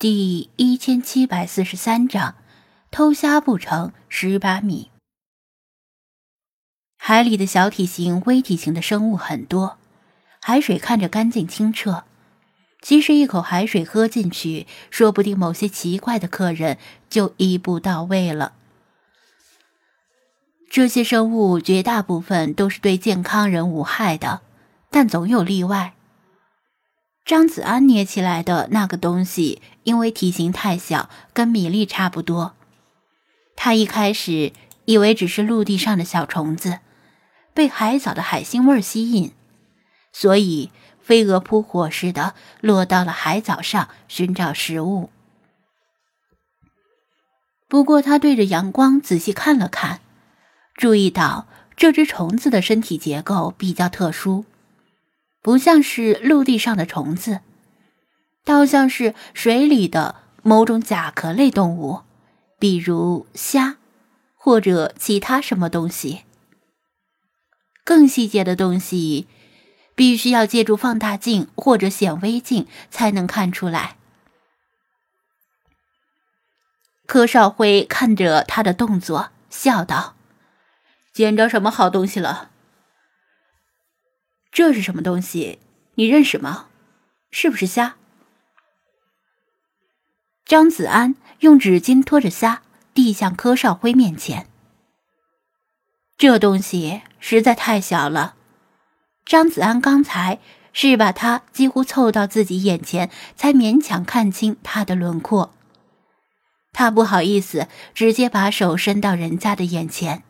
[0.00, 2.36] 第一千七百四十三章，
[2.88, 4.92] 偷虾不成十八米。
[6.96, 9.76] 海里的小体型、微体型的生物很多，
[10.40, 12.04] 海水看着干净清澈，
[12.80, 16.78] 其实一口海水喝进去，说不定某些奇怪的客人
[17.10, 18.52] 就一步到位了。
[20.70, 24.42] 这些生物绝大部分都是对健康人无害的，
[24.92, 25.94] 但总有例外。
[27.28, 32.54] 张子安捏起来的那个东西，因为体型太小，跟米粒差不多。
[33.54, 34.54] 他一开始
[34.86, 36.78] 以为只是陆地上的小虫子，
[37.52, 39.32] 被海藻的海腥味吸引，
[40.10, 40.70] 所以
[41.02, 45.10] 飞蛾扑火似的落到了海藻上寻找食物。
[47.68, 50.00] 不过，他对着阳光仔细看了看，
[50.74, 54.46] 注意到这只虫子的身体结构比较特殊。
[55.40, 57.40] 不像是陆地上的虫子，
[58.44, 62.02] 倒像是水里的某种甲壳类动物，
[62.58, 63.76] 比如虾，
[64.36, 66.24] 或者其他什么东西。
[67.84, 69.26] 更细节的东西，
[69.94, 73.96] 必须要借助放大镜或者显微镜才能看出来。
[77.06, 80.14] 柯少辉看着他的动作，笑道
[81.14, 82.50] ：“捡着什么好东西了？”
[84.50, 85.58] 这是什么东西？
[85.94, 86.68] 你认识吗？
[87.30, 87.96] 是不是虾？
[90.44, 92.62] 张子安用纸巾托着虾，
[92.94, 94.46] 递向柯少辉面前。
[96.16, 98.34] 这东西实在太小了，
[99.24, 100.40] 张子安刚才
[100.72, 105.54] 是把它几乎凑到自己眼前，才勉强看清它的轮廓。
[106.72, 110.22] 他不好意思直接把手伸到人家的眼前。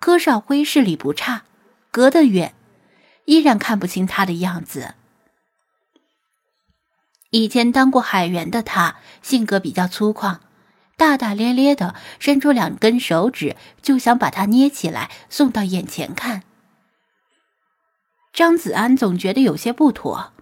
[0.00, 1.44] 柯少辉视力不差。
[1.92, 2.54] 隔得远，
[3.26, 4.94] 依然看不清他的样子。
[7.28, 10.38] 以前当过海员的他，性格比较粗犷，
[10.96, 16.44] 大大咧咧的，伸出两根手指就想把他捏起来送到眼前看。
[18.32, 20.32] 张子安总觉得有些不妥，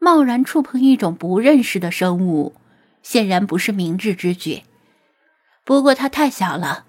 [0.00, 2.56] 贸然触碰一种不认识的生物，
[3.04, 4.64] 显然不是明智之举。
[5.64, 6.84] 不过他太小了，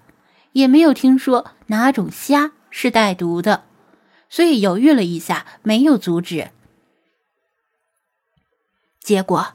[0.54, 3.67] 也没有听说哪种虾是带毒的。
[4.28, 6.50] 所以犹豫了一下，没有阻止。
[9.00, 9.54] 结果，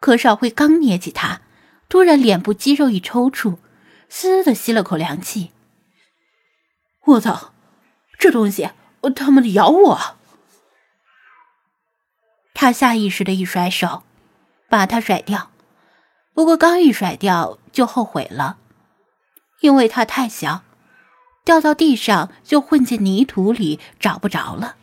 [0.00, 1.42] 柯少辉刚捏起他，
[1.88, 3.58] 突然脸部肌肉一抽搐，
[4.08, 5.52] 嘶的吸了口凉气。
[7.06, 7.52] 我操！
[8.18, 8.70] 这东西，
[9.14, 10.16] 他妈的咬我！
[12.52, 14.02] 他下意识的一甩手，
[14.68, 15.50] 把他甩掉。
[16.34, 18.58] 不过刚一甩掉，就后悔了，
[19.60, 20.62] 因为他太小。
[21.44, 24.76] 掉到地上就混进泥土里，找不着了。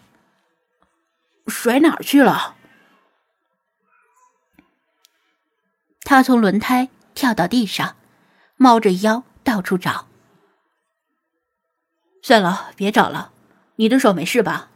[1.47, 2.55] 甩哪儿去了？
[6.01, 7.95] 他从轮胎跳到地上，
[8.57, 10.07] 猫着腰到处找。
[12.21, 13.31] 算了，别找了。
[13.75, 14.69] 你的手没事吧？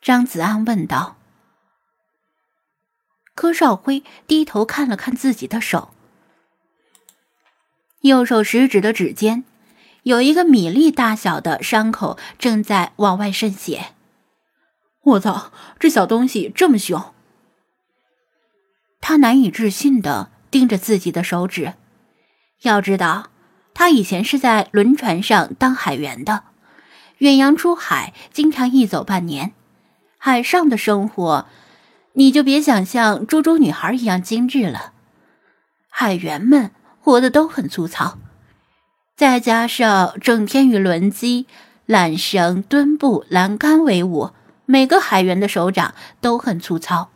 [0.00, 1.16] 张子安问道。
[3.34, 5.94] 柯少辉低头看了看自己的手，
[8.02, 9.44] 右手食指的指尖。
[10.02, 13.94] 有一个米粒大小的伤口正在往外渗血。
[15.02, 17.12] 我操，这小东西这么凶！
[19.00, 21.74] 他难以置信的盯着自己的手指。
[22.62, 23.28] 要知道，
[23.74, 26.44] 他以前是在轮船上当海员的，
[27.18, 29.52] 远洋出海经常一走半年，
[30.18, 31.46] 海上的生活，
[32.14, 34.92] 你就别想像猪猪女孩一样精致了。
[35.88, 38.18] 海员们活的都很粗糙。
[39.16, 41.46] 再加上整天与轮机、
[41.86, 44.30] 缆绳、墩布、栏杆为伍，
[44.66, 47.10] 每个海员的手掌都很粗糙。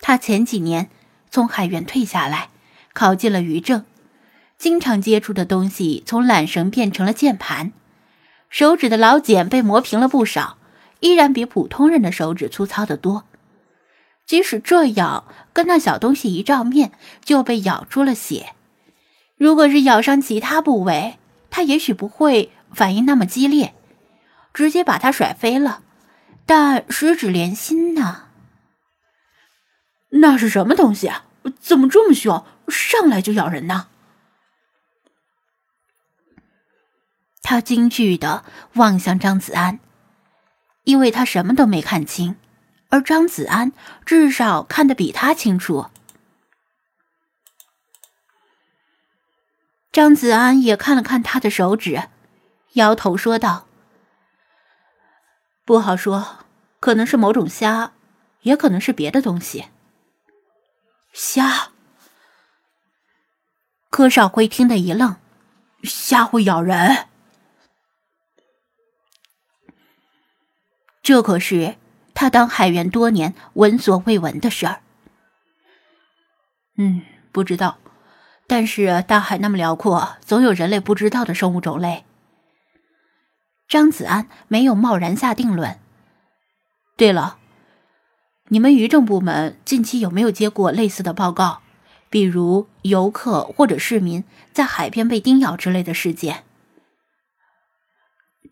[0.00, 0.90] 他前几年
[1.30, 2.50] 从海员退下来，
[2.92, 3.84] 考进了渔政，
[4.58, 7.72] 经常接触的东西从缆绳变成了键盘，
[8.48, 10.58] 手指的老茧被磨平了不少，
[11.00, 13.24] 依然比普通人的手指粗糙得多。
[14.26, 16.92] 即使这样，跟那小东西一照面，
[17.24, 18.52] 就被咬出了血。
[19.36, 21.18] 如果是咬伤其他部位，
[21.50, 23.74] 他也许不会反应那么激烈，
[24.54, 25.82] 直接把它甩飞了。
[26.46, 28.28] 但十指连心呢？
[30.10, 31.26] 那是什么东西啊？
[31.60, 32.44] 怎么这么凶？
[32.68, 33.88] 上来就咬人呢？
[37.42, 38.44] 他惊惧的
[38.74, 39.78] 望向张子安，
[40.84, 42.36] 因为他什么都没看清，
[42.88, 43.72] 而张子安
[44.04, 45.86] 至少看得比他清楚。
[49.96, 52.10] 张子安也看了看他的手指，
[52.74, 53.66] 摇头说道
[55.64, 56.44] ：“不好说，
[56.80, 57.94] 可能是某种虾，
[58.42, 59.68] 也可能是别的东西。
[61.14, 61.70] 虾。
[63.88, 65.16] 柯少辉听得一愣，
[65.82, 67.06] 虾会咬人？
[71.00, 71.78] 这可是
[72.12, 74.82] 他当海员多年闻所未闻的事儿。
[76.76, 77.00] 嗯，
[77.32, 77.78] 不知道，
[78.48, 82.04] 但是大海那么辽阔，总有人类不知道的生物种类。
[83.66, 85.80] 张子安没有贸然下定论。
[86.96, 87.38] 对了，
[88.48, 91.62] 你们渔政部门近期有没有接过类似的报告？
[92.08, 94.22] 比如游客或者市民
[94.52, 96.44] 在海边被叮咬之类的事件？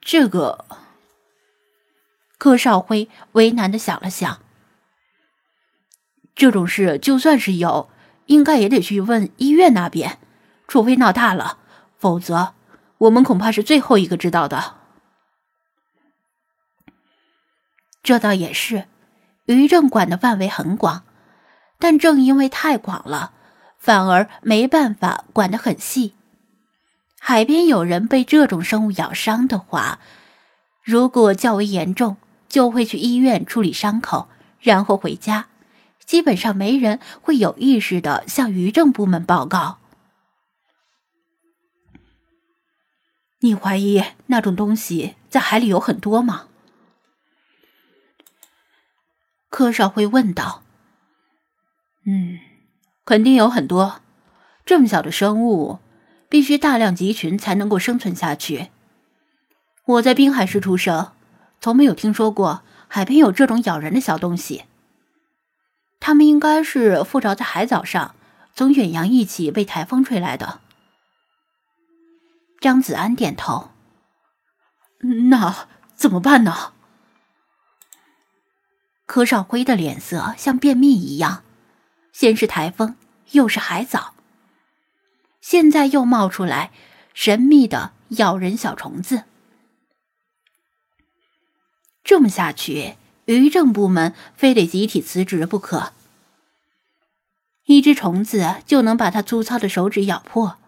[0.00, 0.64] 这个，
[2.36, 4.40] 柯少辉为难的想了想。
[6.34, 7.88] 这种事就算是有。
[8.26, 10.18] 应该也得去问医院那边，
[10.66, 11.58] 除非闹大了，
[11.98, 12.54] 否则
[12.98, 14.76] 我们恐怕是最后一个知道的。
[18.02, 18.84] 这倒也是，
[19.46, 21.04] 渔政管的范围很广，
[21.78, 23.32] 但正因为太广了，
[23.78, 26.14] 反而没办法管得很细。
[27.18, 29.98] 海边有人被这种生物咬伤的话，
[30.82, 34.28] 如果较为严重，就会去医院处理伤口，
[34.60, 35.46] 然后回家。
[36.06, 39.78] 基本上没人会有意识的向渔政部门报告。
[43.40, 46.46] 你怀疑那种东西在海里有很多吗？
[49.50, 50.62] 柯少辉问道。
[52.06, 52.38] 嗯，
[53.04, 54.00] 肯定有很多。
[54.64, 55.78] 这么小的生物，
[56.28, 58.70] 必须大量集群才能够生存下去。
[59.84, 61.12] 我在滨海市出生，
[61.60, 64.64] 从没有听说过海边有这种咬人的小东西。
[66.06, 68.14] 他们应该是附着在海藻上，
[68.54, 70.60] 从远洋一起被台风吹来的。
[72.60, 73.70] 张子安点头。
[75.30, 76.74] 那怎么办呢？
[79.06, 81.42] 柯少辉的脸色像便秘一样，
[82.12, 82.96] 先是台风，
[83.30, 84.12] 又是海藻，
[85.40, 86.70] 现在又冒出来
[87.14, 89.24] 神秘的咬人小虫子。
[92.02, 92.96] 这么下去。
[93.26, 95.93] 渔政部门非得集体辞职不可。
[97.66, 100.58] 一只虫子就能把他粗糙的手指咬破，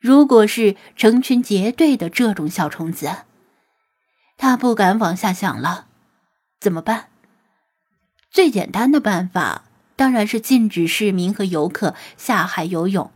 [0.00, 3.24] 如果是成群结队的这种小虫子，
[4.36, 5.86] 他不敢往下想了。
[6.60, 7.08] 怎么办？
[8.30, 9.64] 最简单的办法
[9.96, 13.10] 当然是禁止市民和游客下海游泳。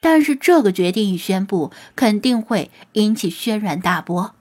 [0.00, 4.34] 但是这个决定一宣布，肯定会引起轩然大波。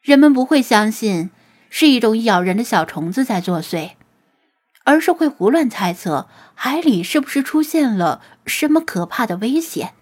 [0.00, 1.30] 人们不会相信。
[1.70, 3.90] 是一种咬人的小虫子在作祟，
[4.88, 9.92] 而是会胡乱猜测海里是不是出现了什么可怕的危险。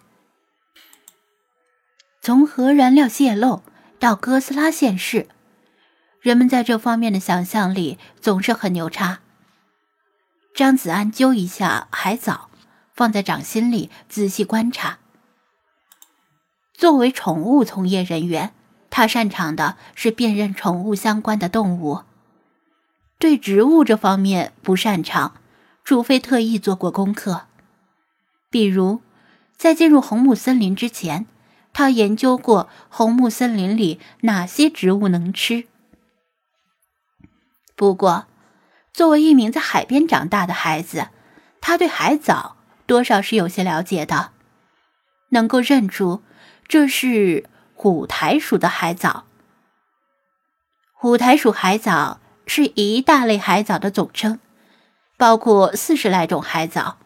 [2.23, 3.65] 从核燃料泄漏
[3.99, 5.27] 到哥斯拉现世，
[6.21, 9.19] 人们在这方面的想象力总是很牛叉。
[10.55, 12.49] 张子安揪一下海藻，
[12.95, 14.99] 放在掌心里仔细观察。
[16.73, 18.53] 作为宠物从业人员。
[18.89, 22.03] 他擅长的是辨认宠物相关的动物，
[23.19, 25.35] 对植物这方面不擅长，
[25.85, 27.47] 除非特意做过功课。
[28.51, 29.01] 比如，
[29.57, 31.27] 在进入红木森林之前，
[31.73, 35.67] 他研究过红木森林里哪些植物能吃。
[37.75, 38.27] 不过，
[38.93, 41.09] 作为一名在海边长大的孩子，
[41.61, 44.33] 他对海藻多少是有些了解的，
[45.31, 46.23] 能够认出
[46.67, 47.49] 这是。
[47.79, 49.27] 虎台属的海藻，
[50.95, 54.39] 虎台属海藻是一大类海藻的总称，
[55.17, 56.99] 包括四十来种海藻。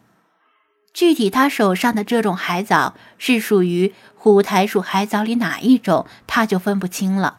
[0.92, 7.38] 具体他手上的这种海藻是属于虎台属海藻里哪一种，他就分不清了。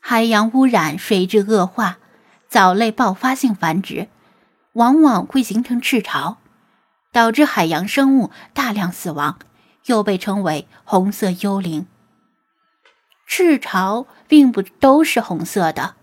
[0.00, 1.98] 海洋污染、水质恶化、
[2.48, 4.08] 藻类爆发性繁殖，
[4.72, 6.38] 往往会形成赤潮，
[7.12, 9.38] 导致海洋生物大量死亡。
[9.86, 11.86] 又被称为“红色幽灵”。
[13.26, 15.94] 赤潮并不都是红色的，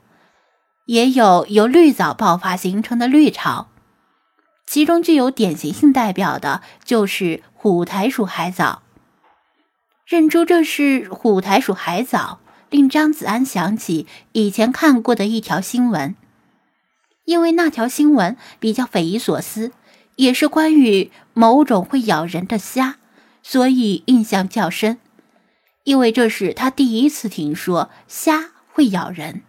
[0.85, 3.69] 也有由绿藻爆发形成的绿潮，
[4.65, 8.81] 其中具有典型性代表的就是虎台属海藻。
[10.05, 12.39] 认出这是虎台属海藻，
[12.69, 16.15] 令张子安想起以前看过的一条新闻，
[17.23, 19.71] 因为那条新闻比较匪夷所思，
[20.15, 22.97] 也是关于某种会咬人的虾。
[23.41, 24.97] 所以印象较深，
[25.85, 29.43] 因为这是他第一次听说虾会咬人。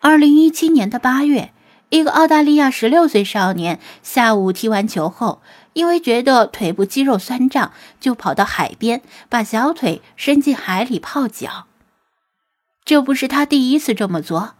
[0.00, 1.52] 二零一七年的八月，
[1.90, 5.42] 一个澳大利亚十六岁少年下午踢完球后，
[5.74, 11.66] 因为觉得腿部肌肉酸胀，就跑到海边，把小腿伸进海里泡脚。
[12.84, 14.54] 这不是他第一次这么做，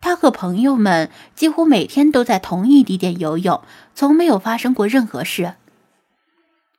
[0.00, 3.62] 他和朋友们几乎每天都在同一地点游泳，
[3.94, 5.54] 从没有发生过任何事。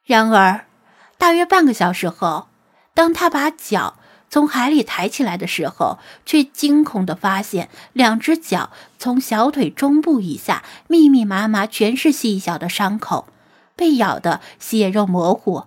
[0.03, 0.65] 然而，
[1.21, 2.47] 大约半个小时后，
[2.95, 13.27] 当他把脚从海里抬起来的时候，却惊恐地发现两只脚从小腿中部以下密密麻麻全是细小的伤口，
[13.75, 15.65] 被咬得血肉模糊，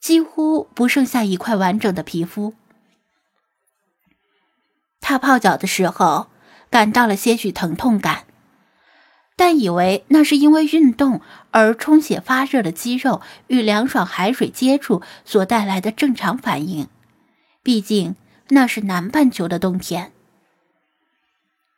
[0.00, 2.54] 几乎不剩下一块完整的皮肤。
[5.00, 6.26] 他泡脚的时候
[6.70, 8.25] 感到了些许疼痛感，
[9.36, 16.88] 但以为那是因为运动而充血发热的肌肉与凉爽海水接触所带来的正常反应。
[17.62, 18.16] 毕竟
[18.48, 20.12] 那是南半球的冬天。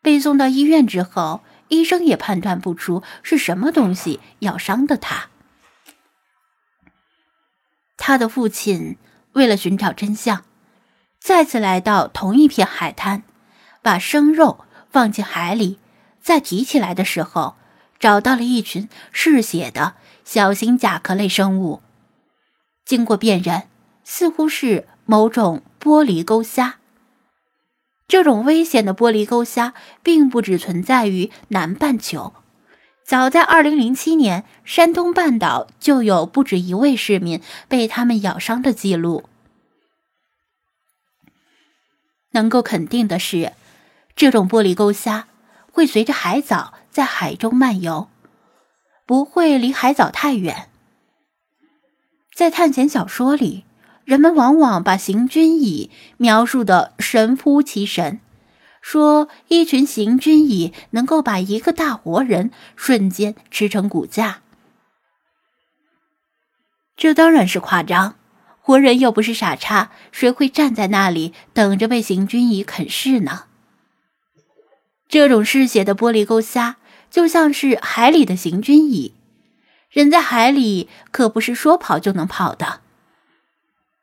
[0.00, 5.28] 被送到医院之后，医生也判断不出是什么东西咬伤的他。
[7.96, 8.96] 他的父亲
[9.32, 10.44] 为了寻找真相。
[11.20, 13.24] 再次来到同一片海滩，
[13.82, 15.78] 把生肉放进海里，
[16.20, 17.56] 再提起来的时候，
[17.98, 19.94] 找到了一群嗜血的
[20.24, 21.82] 小型甲壳类生物。
[22.84, 23.64] 经过辨认，
[24.04, 26.76] 似乎是某种玻璃钩虾。
[28.06, 32.32] 这种危险的玻璃钩虾并不只存在于南半球，
[33.04, 39.28] 早在2007年，山东半岛就有不止一位市民被它们咬伤的记录。
[42.30, 43.52] 能够肯定的是，
[44.16, 45.28] 这种玻璃钩虾
[45.78, 48.08] 会随着海藻在海中漫游，
[49.06, 50.68] 不会离海藻太远。
[52.34, 53.64] 在探险小说里，
[54.04, 58.18] 人们往往把行军蚁描述的神乎其神，
[58.80, 64.40] 说一群行军蚁能够把一个大活人瞬间吃成骨架。
[66.96, 68.16] 这当然是夸张。
[68.60, 73.44] 活人又不是傻叉，谁会站在那里等着被行军蚁啃噬呢？
[75.08, 76.76] 这种嗜血的玻璃钩虾
[77.10, 79.14] 就像是海里的行军蚁，
[79.90, 82.80] 人在海里可不是说跑就能跑的。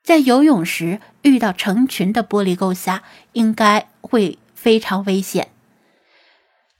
[0.03, 5.49] 在游泳时遇到成群的玻璃钩虾，应该会非常危险。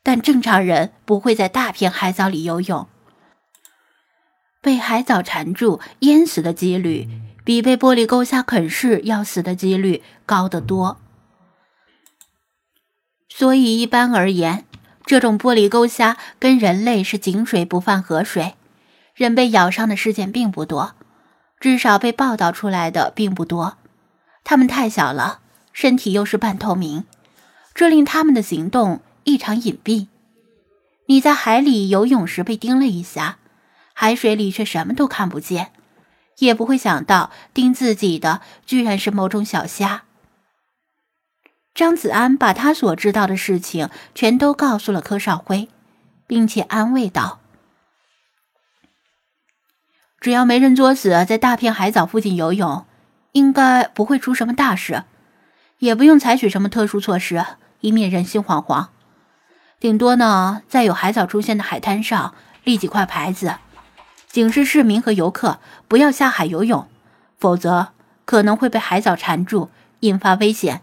[0.03, 2.87] 但正常人不会在大片海藻里游泳，
[4.61, 7.07] 被海藻缠住淹死的几率。
[7.43, 10.99] 比被玻璃钩虾啃噬要死的几率高得多，
[13.37, 14.63] 所以一般而言，
[15.05, 18.55] 这种玻璃钩虾跟人类是井水不犯河水，
[19.13, 20.93] 人被咬伤的事件并不多，
[21.59, 23.75] 至少被报道出来的并不多。
[24.45, 25.39] 它们太小了，
[25.73, 27.03] 身体又是半透明，
[27.73, 30.07] 这令它们的行动异常隐蔽。
[31.07, 33.39] 你在海里游泳时被叮了一下，
[33.91, 35.71] 海水里却什么都看不见。
[36.37, 40.04] 也不会想到叮自己的居然是某种小虾。
[41.75, 45.67] 张子安把他所知道的事情全都告诉了柯少辉，
[46.25, 47.41] 并且安慰道
[50.21, 52.85] ：“只要没人作死在大片海藻附近游泳，
[53.33, 55.03] 应该不会出什么大事，
[55.79, 57.45] 也不用采取什么特殊措施，
[57.81, 58.87] 以免人心惶惶。
[59.77, 63.55] 顶多呢，在有海藻出现的海滩上立几块牌子。”
[64.31, 66.87] 警示市民和游客不要下海游泳，
[67.37, 67.89] 否则
[68.23, 70.81] 可能会被海藻缠住，引发危险。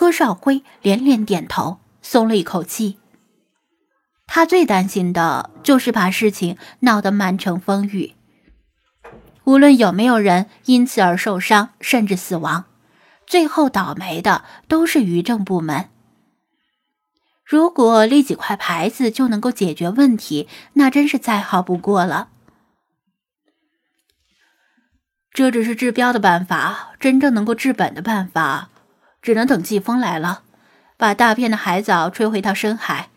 [0.00, 2.98] 柯少辉连连点头，松了一口气。
[4.26, 8.14] 他最担心的就是把事情闹得满城风雨。
[9.44, 12.64] 无论有没有人因此而受伤，甚至死亡，
[13.26, 15.90] 最后倒霉的都是渔政部门。
[17.44, 22.30] 如果立几块牌子就能够解决问题，那真是再好不过了。
[25.34, 28.70] 这只是治标的办法，真正能够治本的办法，
[29.22, 30.42] 只能等季风来了，
[30.96, 33.10] 把大片的海藻吹回到深海。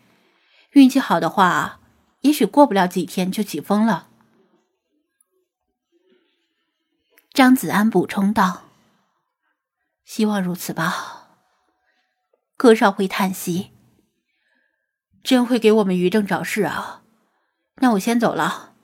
[0.72, 1.78] 运气好的话，
[2.22, 4.08] 也许过不了几天就起风了。
[7.32, 8.64] 张子安补充道
[10.04, 11.28] ：“希望如此吧。”
[12.56, 13.70] 柯少辉叹息。
[15.22, 17.02] 真会给我们余正找事啊！
[17.76, 18.74] 那我先走了，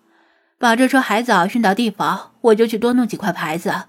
[0.58, 3.84] 把这车海藻运到地方，我就去多弄几块牌子，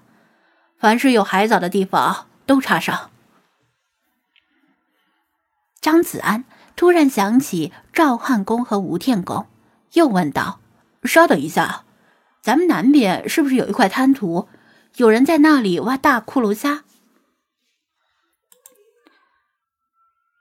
[0.78, 3.11] 凡是有海藻的地方都插上。
[5.82, 6.44] 张子安
[6.76, 9.48] 突然想起赵汉公和吴天公，
[9.92, 10.60] 又问道
[11.02, 11.84] ：“稍等一下，
[12.40, 14.48] 咱们南边是不是有一块滩涂？
[14.96, 16.84] 有人在那里挖大骷髅虾？”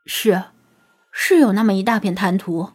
[0.06, 0.44] 是，
[1.12, 2.74] 是有那么一大片滩涂。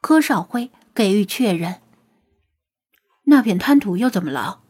[0.00, 1.80] 柯少辉给予确认。
[3.24, 4.62] 那片滩涂又怎么了？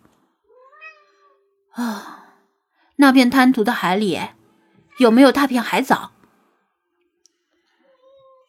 [1.70, 2.34] 啊，
[2.96, 4.20] 那片滩涂的海里
[4.98, 6.10] 有没有大片海藻？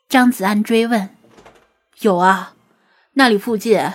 [0.07, 1.15] 张子安追问。
[2.01, 2.53] 有啊，
[3.13, 3.93] 那里附近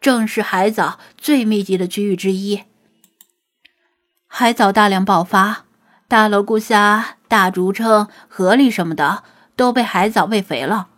[0.00, 2.64] 正是海藻最密集的区域之一。
[4.26, 5.66] 海藻大量爆发，
[6.08, 10.88] 大罗姑虾、大竹蛏、河里什么的都被海藻喂肥了。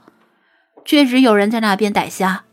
[0.85, 2.45] 确实有人在那边逮虾。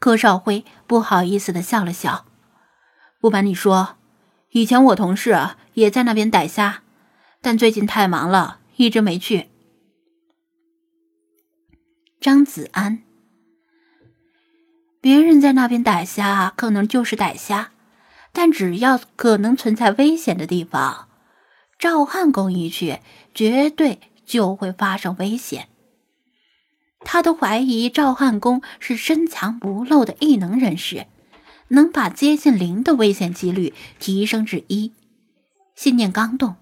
[0.00, 2.26] 柯少辉不好意思的笑了笑。
[3.20, 3.96] 不瞒你说，
[4.56, 6.82] 以前我同事也在那边逮虾，
[7.42, 9.48] 但最近太忙了，一直没去。
[12.22, 13.02] 张子安，
[15.02, 17.72] 别人在那边逮虾，可能就是逮虾，
[18.32, 21.08] 但只要可能存在危险的地方，
[21.78, 23.00] 赵汉公一去，
[23.34, 25.68] 绝对就会发生危险。
[27.00, 31.08] 他都怀疑赵汉公是深藏不露的异能人士，
[31.68, 34.92] 能把接近零的危险几率提升至一。
[35.74, 36.56] 信念刚动，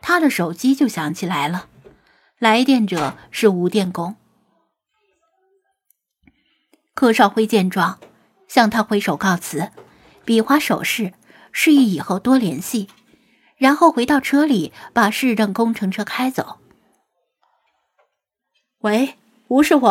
[0.00, 1.68] 他的手机就响起来了，
[2.38, 4.16] 来电者是吴电工。
[6.94, 7.98] 柯少辉见状，
[8.48, 9.70] 向他挥手告辞，
[10.24, 11.12] 比划手势，
[11.50, 12.88] 示意以后多联系，
[13.56, 16.60] 然后回到车里，把市政工程车开走。
[18.80, 19.16] 喂，
[19.48, 19.88] 吴师傅，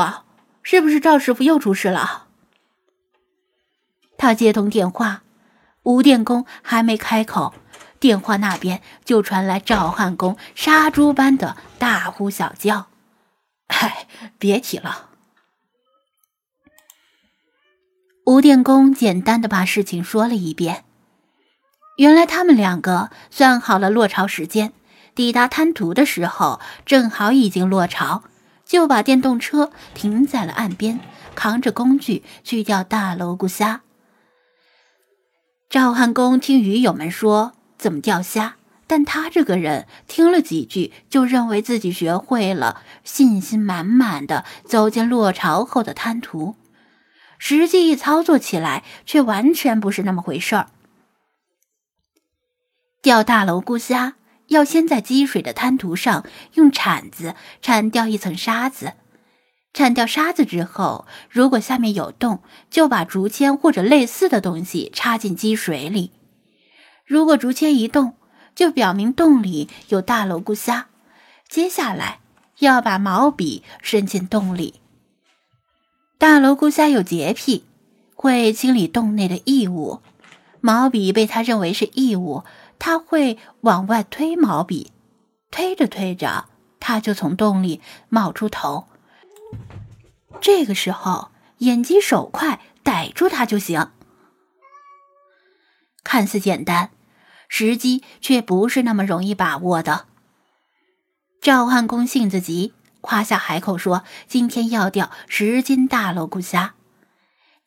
[0.61, 2.27] 是不是赵师傅又出事了？
[4.23, 5.23] 他接通电话，
[5.83, 7.53] 吴电工还没开口，
[7.99, 12.87] 电话那边就传来赵汉公杀猪般的大呼小叫
[13.67, 14.07] ：“哎，
[14.39, 15.09] 别提了。”
[18.25, 20.85] 吴电工简单的把事情说了一遍。
[21.97, 24.71] 原来他们两个算好了落潮时间，
[25.13, 28.23] 抵达滩涂的时候正好已经落潮，
[28.63, 31.01] 就把电动车停在了岸边，
[31.35, 33.81] 扛着工具去钓大罗骨虾。
[35.73, 46.55] 赵汉公听鱼友们说怎么钓虾，但他这个人听了几句就认为自己学会了，信心满满的走进落潮后的滩涂。
[47.39, 50.67] 实际一操作起来，却完全不是那么回事儿。
[53.01, 54.13] 钓大楼菇虾
[54.49, 58.93] 要先在积水的滩涂上用铲子铲掉一层沙子，
[59.73, 66.11] 铲掉沙子之后，如果下面有洞，就把竹签或者类似的东西插进积水里。
[67.05, 68.13] 如果竹签一动，
[68.53, 70.87] 就表明洞里有大楼菇虾。
[71.49, 72.19] 接下来
[72.59, 74.75] 要把毛笔伸进洞里。
[76.19, 77.65] 大楼菇虾有洁癖，
[78.15, 80.01] 会清理洞内的异物。
[80.61, 82.43] 毛笔被他认为是异物，
[82.77, 84.91] 他会往外推毛笔，
[85.51, 86.45] 推着推着，
[86.79, 88.85] 他就从洞里冒出头。
[90.41, 93.91] 这个时候，眼疾手快，逮住他就行。
[96.03, 96.91] 看似简单，
[97.47, 100.05] 时机却不是那么容易把握的。
[101.41, 102.73] 赵汉公性子急。
[103.05, 106.75] 夸下海口说：“今天要钓十斤大罗骨虾。”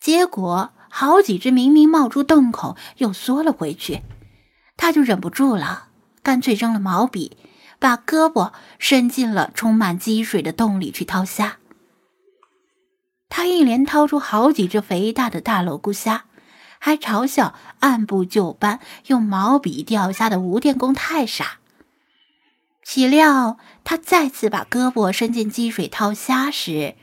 [0.01, 4.03] 结果好几只明明冒出洞口，又缩了回去。
[4.79, 5.89] 他就忍不住了，
[6.23, 7.37] 干脆扔了毛笔，
[7.79, 11.59] 把胳膊伸进了充满积水的洞里去掏虾。
[13.37, 16.25] 他一连掏出好几只肥大的大罗骨虾，
[16.79, 21.59] 还嘲笑按部就班用毛笔钓虾的吴电工太傻。
[22.83, 26.95] 岂料他再次把胳膊伸进积水掏虾时，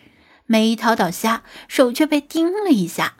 [0.48, 3.14] 没掏到虾，手却被叮了一下。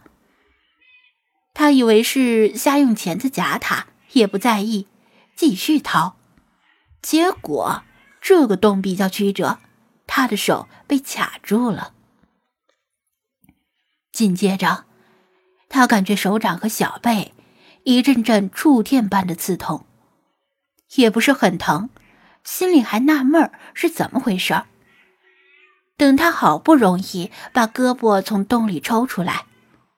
[1.54, 4.88] 他以为是虾用钳子夹他，也不在意，
[5.36, 6.16] 继续掏。
[7.00, 7.84] 结果
[8.20, 9.60] 这个洞比较曲折，
[10.08, 11.94] 他的手被卡住了。
[14.14, 14.86] 紧接着，
[15.68, 17.34] 他感觉手掌和小背
[17.84, 19.86] 一阵阵触电般的刺痛，
[20.96, 21.90] 也不是很疼。
[22.44, 24.64] 心里还纳闷是怎么回事。
[25.98, 29.46] 等他好不容易把胳膊从洞里抽出来，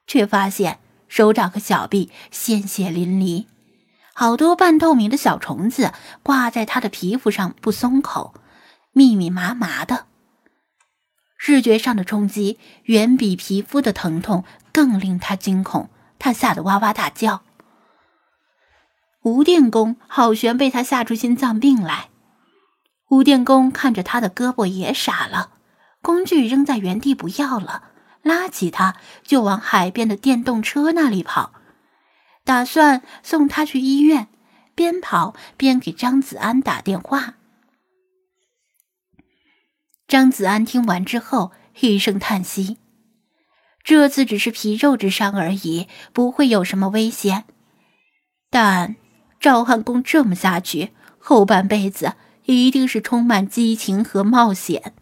[0.08, 3.48] 却发现手掌和小臂鲜血淋漓，
[4.14, 5.92] 好多半透明的小虫子
[6.24, 8.34] 挂在他的皮肤上不松口，
[8.94, 10.06] 密密麻麻的。
[11.38, 17.42] 视觉上的冲击远比皮肤的疼痛更令他惊恐，他吓得哇哇大叫。
[19.24, 22.10] 吴电工好悬被他吓出心脏病来。
[23.10, 25.52] 吴电工看着他的胳膊也傻了，
[26.02, 27.84] 工具扔在原地不要了，
[28.22, 31.52] 拉起他就往海边的电动车那里跑，
[32.44, 34.28] 打算送他去医院。
[34.74, 37.36] 边跑边给张子安打电话。
[40.08, 42.78] 张子安听完之后一声叹息
[43.84, 47.46] ：“这次只是皮肉之伤而已，不会有什么危险。
[48.50, 48.96] 但
[49.40, 52.14] 赵汉公这么下去，后半辈子
[52.46, 54.94] 一定是充满激情和冒险。”